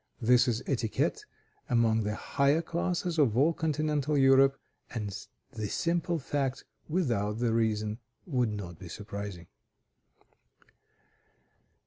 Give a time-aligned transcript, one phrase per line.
[0.19, 1.25] This is etiquette
[1.69, 4.57] among the higher classes of all Continental Europe,
[4.89, 5.15] and
[5.51, 9.45] the simple fact, without the reason, would not be surprising.